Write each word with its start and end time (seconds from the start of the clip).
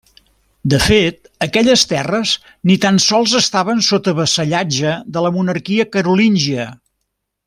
De 0.73 0.77
fet 0.85 1.27
aquelles 1.45 1.83
terres 1.91 2.31
ni 2.71 2.77
tan 2.87 2.97
sols 3.05 3.35
estaven 3.43 3.83
sota 3.91 4.15
vassallatge 4.21 4.95
de 5.19 5.23
la 5.27 5.33
monarquia 5.37 5.87
carolíngia. 5.97 6.67